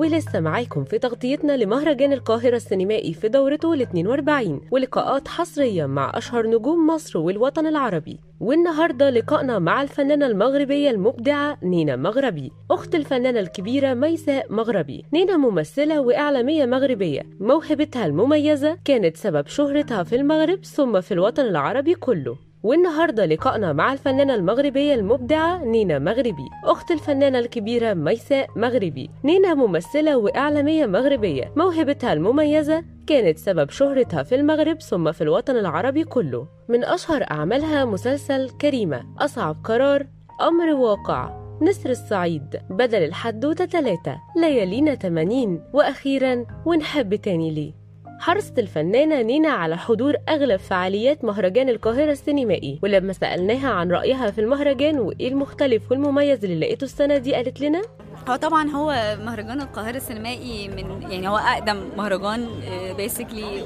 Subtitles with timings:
[0.00, 6.46] ولسه معاكم في تغطيتنا لمهرجان القاهرة السينمائي في دورته ال 42 ولقاءات حصرية مع أشهر
[6.46, 8.20] نجوم مصر والوطن العربي.
[8.40, 12.50] والنهاردة لقائنا مع الفنانة المغربية المبدعة نينا مغربي.
[12.70, 15.04] أخت الفنانة الكبيرة ميساء مغربي.
[15.12, 17.22] نينا ممثلة وإعلامية مغربية.
[17.40, 22.49] موهبتها المميزة كانت سبب شهرتها في المغرب ثم في الوطن العربي كله.
[22.62, 29.10] والنهاردة لقائنا مع الفنانة المغربية المبدعة نينا مغربي أخت الفنانة الكبيرة ميساء مغربي.
[29.24, 31.52] نينا ممثلة وإعلامية مغربية.
[31.56, 36.46] موهبتها المميزة كانت سبب شهرتها في المغرب ثم في الوطن العربي كله.
[36.68, 40.06] من أشهر أعمالها مسلسل كريمة أصعب قرار
[40.40, 41.40] أمر واقع.
[41.62, 47.79] نسر الصعيد بدل الحدوتة تلاتة ليالينا تمانين وأخيرا ونحب تاني ليه.
[48.20, 54.40] حرصت الفنانة نينا على حضور أغلب فعاليات مهرجان القاهرة السينمائي ولما سألناها عن رأيها في
[54.40, 57.82] المهرجان وإيه المختلف والمميز اللي لقيته السنة دي قالت لنا
[58.28, 62.48] هو طبعا هو مهرجان القاهرة السينمائي من يعني هو أقدم مهرجان
[62.96, 63.64] بيسكلي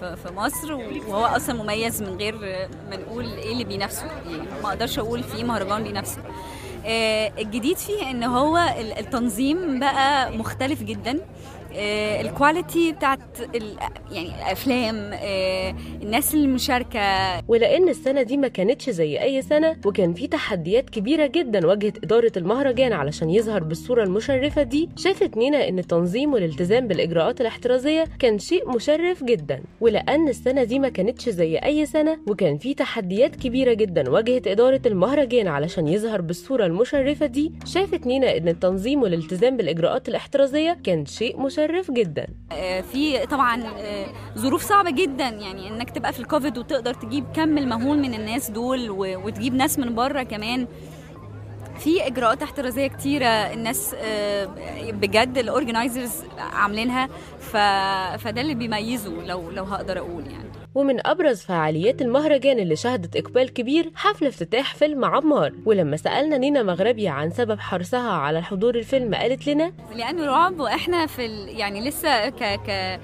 [0.00, 0.72] في مصر
[1.08, 2.34] وهو أصلا مميز من غير
[2.90, 6.18] ما نقول إيه اللي بينافسه يعني ما أقدرش أقول فيه مهرجان بينافسه.
[7.38, 8.58] الجديد فيه إن هو
[8.98, 11.18] التنظيم بقى مختلف جدا.
[11.76, 13.20] الكواليتي بتاعت
[14.12, 15.10] يعني الأفلام
[16.02, 17.00] الناس المشاركة.
[17.48, 22.32] ولأن السنة دي ما كانتش زي أي سنة وكان في تحديات كبيرة جدا واجهت إدارة
[22.36, 24.88] المهرجان علشان يظهر بالصورة المشرفة دي.
[24.96, 29.62] شافت نينا إن التنظيم والالتزام بالإجراءات الاحترازية كان شيء مشرف جدا.
[29.80, 34.80] ولأن السنة دي ما كانتش زي أي سنة وكان في تحديات كبيرة جدا واجهت إدارة
[34.86, 37.52] المهرجان علشان يظهر بالصورة المشرفة دي.
[37.66, 42.26] شافت نينا إن التنظيم والالتزام بالإجراءات الاحترازية كان شيء مشرف مشرف جدا.
[42.92, 43.62] في طبعا
[44.38, 45.28] ظروف صعبة جدا.
[45.28, 49.94] يعني إنك تبقى في الكوفيد وتقدر تجيب كم المهول من الناس دول وتجيب ناس من
[49.94, 50.66] بره كمان.
[51.78, 53.96] في إجراءات احترازية كتيرة الناس
[54.92, 57.08] بجد الاورجنايزرز عاملينها.
[58.18, 60.43] فده اللي بيميزه لو لو هقدر أقول يعني.
[60.74, 65.52] ومن أبرز فعاليات المهرجان اللي شهدت إقبال كبير حفل افتتاح فيلم عمار.
[65.66, 71.06] ولما سألنا نينا مغربي عن سبب حرصها على حضور الفيلم قالت لنا لأنه رعب وإحنا
[71.06, 71.48] في ال...
[71.48, 72.42] يعني لسه ك...
[72.66, 73.00] ك...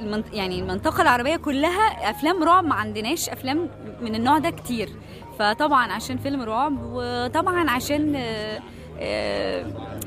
[0.00, 0.24] المنط...
[0.32, 4.88] يعني المنطقة العربية كلها أفلام رعب ما عندناش أفلام من النوع ده كتير.
[5.38, 8.12] فطبعا عشان فيلم رعب وطبعا عشان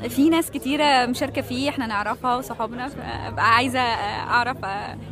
[0.10, 4.58] في ناس كتيرة مشاركة فيه إحنا نعرفها وصحابنا فأبقى عايزة أعرف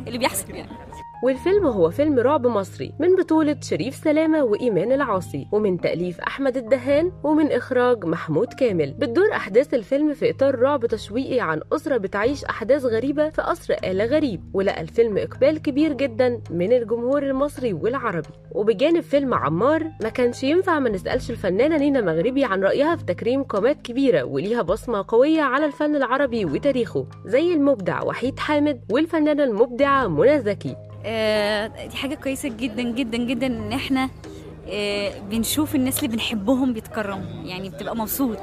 [0.06, 0.68] اللي بيحصل يعني.
[1.24, 7.12] والفيلم هو فيلم رعب مصري من بطولة شريف سلامة وإيمان العاصي ومن تأليف أحمد الدهان
[7.22, 8.92] ومن إخراج محمود كامل.
[8.92, 14.02] بتدور أحداث الفيلم في إطار رعب تشويقي عن أسرة بتعيش أحداث غريبة في قصر آل
[14.02, 18.28] غريب ولقى الفيلم إقبال كبير جدا من الجمهور المصري والعربي.
[18.52, 23.42] وبجانب فيلم عمار ما كانش ينفع ما نسألش الفنانة نينا مغربي عن رأيها في تكريم
[23.42, 30.08] قامات كبيرة وليها بصمة قوية على الفن العربي وتاريخه زي المبدع وحيد حامد والفنانة المبدعة
[30.08, 30.76] منى زكي.
[31.90, 34.10] دي حاجة كويسة جدا جدا جدا إن إحنا
[34.68, 38.38] آه بنشوف الناس اللي بنحبهم بيتكرموا يعني بتبقى مبسوط.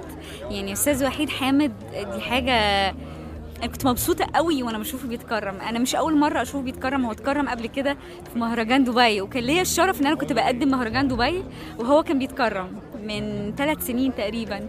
[0.50, 1.72] يعني أستاذ وحيد حامد
[2.14, 2.54] دي حاجة
[3.60, 5.56] أنا كنت مبسوطة قوي وأنا بشوفه بيتكرم.
[5.56, 7.98] أنا مش أول مرة أشوفه بيتكرم هو اتكرم قبل كده
[8.34, 9.22] في مهرجان دبي.
[9.22, 11.44] وكان ليا الشرف إن أنا كنت بقدم مهرجان دبي
[11.80, 14.68] وهو كان بيتكرم من ثلاث سنين تقريبا.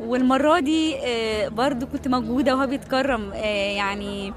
[0.00, 3.32] والمرة دي آه برضو كنت موجودة وهو بيتكرم.
[3.76, 4.32] يعني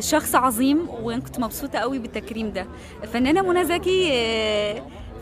[0.00, 2.66] شخص عظيم وأنا كنت مبسوطة قوي بالتكريم ده.
[3.02, 4.12] الفنانه منى زكي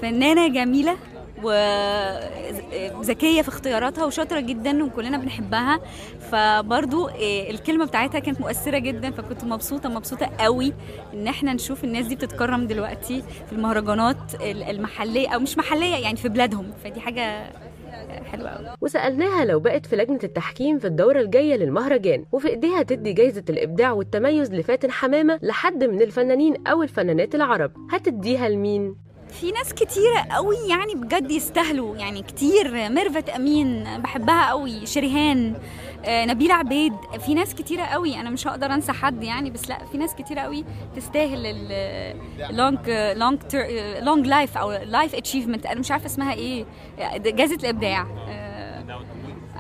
[0.03, 0.97] فنانة جميلة
[2.95, 5.81] وذكيه في اختياراتها وشاطرة جدا وكلنا بنحبها.
[6.33, 10.73] فبرضو الكلمة بتاعتها كانت مؤثرة جدا فكنت مبسوطة مبسوطة قوي
[11.15, 16.29] إن إحنا نشوف الناس دي بتتكرم دلوقتي في المهرجانات المحلية أو مش محلية يعني في
[16.29, 16.71] بلادهم.
[16.85, 17.51] فدي حاجة
[18.25, 23.45] حلوة وسألناها لو بقت في لجنة التحكيم في الدورة الجاية للمهرجان وفي إيديها تدي جايزة
[23.51, 28.97] الإبداع والتميز لفاتن حمامة لحد من الفنانين أو الفنانات العرب هتديها لمين؟
[29.41, 31.97] في ناس كتيرة قوي يعني بجد يستاهلوا.
[31.97, 32.89] يعني كتير.
[32.89, 34.87] ميرفت أمين بحبها قوي.
[34.87, 35.55] شريهان
[36.05, 36.93] آه، نبيلة عبيد.
[37.27, 38.21] في ناس كتيرة قوي.
[38.21, 40.65] أنا مش هقدر أنسى حد يعني بس لا في ناس كتيرة قوي
[40.97, 41.47] تستاهل
[42.51, 43.39] ال long long
[44.03, 46.65] long life أو life achievement أنا مش عارفة اسمها إيه.
[47.17, 48.07] جائزة الإبداع.
[48.29, 48.85] آه،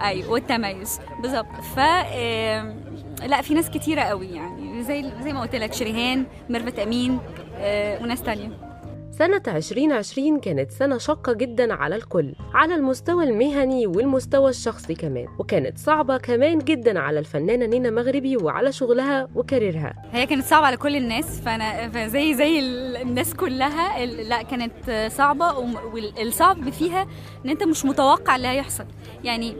[0.04, 1.00] أيوة والتميز.
[1.22, 1.60] بالظبط.
[1.76, 2.74] ف آه،
[3.26, 4.82] لا في ناس كتيرة قوي يعني.
[4.82, 7.18] زي زي ما قلت لك شريهان ميرفت أمين
[7.56, 8.71] آه، وناس تانية.
[9.18, 15.78] سنة 2020 كانت سنة شاقة جدا على الكل على المستوى المهني والمستوى الشخصي كمان وكانت
[15.78, 19.94] صعبة كمان جدا على الفنانة نينا مغربي وعلى شغلها و career ها.
[20.12, 25.52] هي كانت صعبة على كل الناس فأنا فزي زي ال- الناس كلها لا كانت صعبة
[26.18, 27.06] والصعب فيها
[27.44, 28.84] إن أنت مش متوقع اللي هيحصل.
[29.24, 29.56] يعني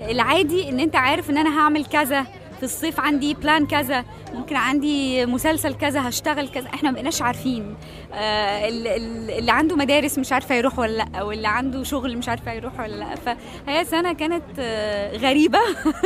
[0.00, 2.26] العادي إن أنت عارف إن أنا هعمل كذا
[2.60, 4.04] في الصيف عندي بلان كذا.
[4.34, 6.66] ممكن عندي مسلسل كذا هشتغل كذا.
[6.74, 7.76] إحنا ما بقيناش عارفين.
[8.12, 12.28] آه ال- ال- اللي عنده مدارس مش عارفة يروح ولا لأ واللي عنده شغل مش
[12.28, 13.14] عارفة يروح ولا لأ.
[13.14, 15.58] فهي سنة كانت آه غريبة.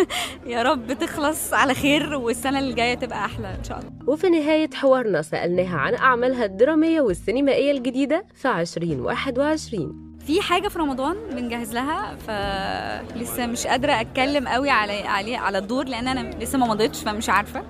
[0.46, 3.90] يا رب تخلص على خير والسنة اللي جاية تبقى أحلى إن شاء الله.
[4.06, 11.16] وفي نهاية حوارنا سألناها عن أعمالها الدرامية والسينمائية الجديدة في 2021 في حاجة في رمضان
[11.32, 17.02] بنجهز لها فلسه مش قادرة أتكلم قوي على على الدور لأن أنا لسه ما مضيتش
[17.02, 17.62] فمش عارفة.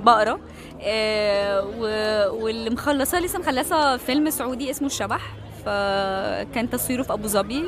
[0.00, 0.40] بقرا.
[0.82, 1.64] آه،
[2.30, 5.34] واللي مخلصاه لسه مخلصة فيلم سعودي اسمه الشبح
[5.64, 7.62] فكان تصويره في أبو ظبي.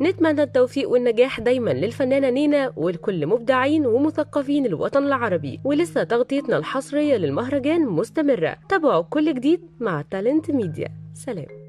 [0.00, 5.60] نتمنى التوفيق والنجاح دايما للفنانة نينا ولكل مبدعين ومثقفين الوطن العربي.
[5.64, 8.56] ولسه تغطيتنا الحصرية للمهرجان مستمرة.
[8.68, 11.63] تابعوا كل جديد مع تالنت ميديا سلام.